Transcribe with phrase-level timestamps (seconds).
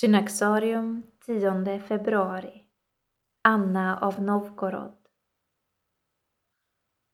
[0.00, 2.64] Synaxarium 10 februari
[3.42, 4.96] Anna av Novgorod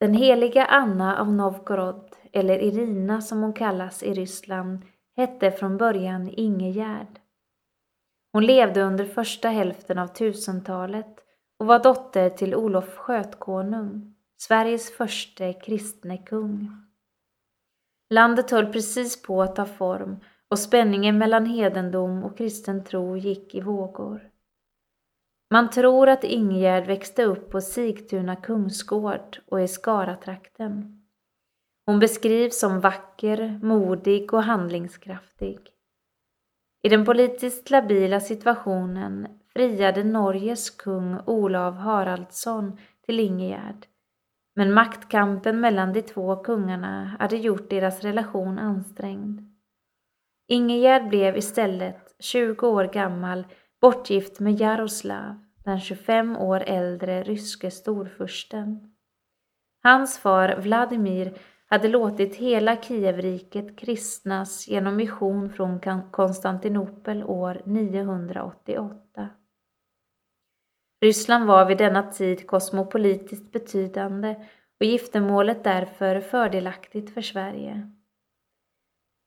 [0.01, 4.83] Den heliga Anna av Novgorod, eller Irina som hon kallas i Ryssland,
[5.17, 7.21] hette från början Ingegärd.
[8.33, 11.25] Hon levde under första hälften av 1000-talet
[11.59, 16.71] och var dotter till Olof Skötkonung, Sveriges första kristne kung.
[18.11, 20.17] Landet höll precis på att ta form
[20.51, 24.31] och spänningen mellan hedendom och kristen tro gick i vågor.
[25.51, 31.03] Man tror att Ingegärd växte upp på Sigtuna kungsgård och i Skaratrakten.
[31.87, 35.59] Hon beskrivs som vacker, modig och handlingskraftig.
[36.83, 43.87] I den politiskt labila situationen friade Norges kung Olav Haraldsson till Ingegärd.
[44.57, 49.54] Men maktkampen mellan de två kungarna hade gjort deras relation ansträngd.
[50.47, 53.47] Ingegärd blev istället, 20 år gammal,
[53.81, 58.95] bortgift med Jaroslav, den 25 år äldre ryske storfursten.
[59.83, 69.29] Hans far Vladimir hade låtit hela Kievriket kristnas genom mission från Konstantinopel år 988.
[71.01, 74.37] Ryssland var vid denna tid kosmopolitiskt betydande
[74.81, 77.91] och giftermålet därför fördelaktigt för Sverige.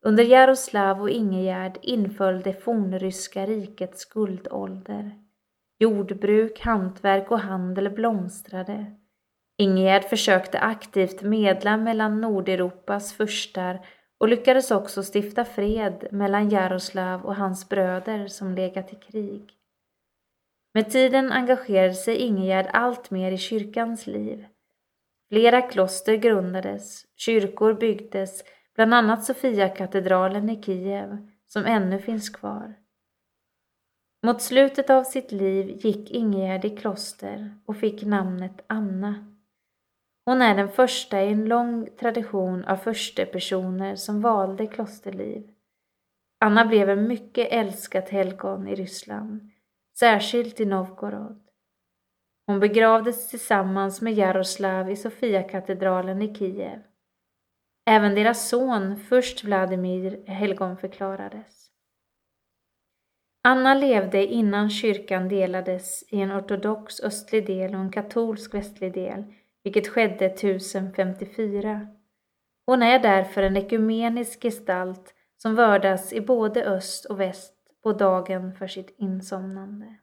[0.05, 5.11] Under Jaroslav och Ingegärd inföll det fornryska rikets guldålder.
[5.79, 8.85] Jordbruk, hantverk och handel blomstrade.
[9.57, 13.85] Ingegärd försökte aktivt medla mellan Nordeuropas furstar
[14.17, 19.53] och lyckades också stifta fred mellan Jaroslav och hans bröder som legat i krig.
[20.73, 24.45] Med tiden engagerade sig Ingegärd allt mer i kyrkans liv.
[25.29, 28.43] Flera kloster grundades, kyrkor byggdes,
[28.77, 32.73] bland annat Sofiakatedralen i Kiev, som ännu finns kvar.
[34.23, 39.37] Mot slutet av sitt liv gick Ingegärd i kloster och fick namnet Anna.
[40.25, 45.49] Hon är den första i en lång tradition av förstepersoner som valde klosterliv.
[46.39, 49.51] Anna blev en mycket älskat helgon i Ryssland,
[49.99, 51.43] särskilt i Novgorod.
[52.47, 56.79] Hon begravdes tillsammans med Jaroslav i Sofiakatedralen i Kiev.
[57.89, 61.67] Även deras son, först Vladimir, helgonförklarades.
[63.43, 69.23] Anna levde innan kyrkan delades i en ortodox östlig del och en katolsk västlig del,
[69.63, 71.87] vilket skedde 1054.
[72.65, 77.53] Hon är därför en ekumenisk gestalt som vördas i både öst och väst
[77.83, 79.95] på dagen för sitt insomnande.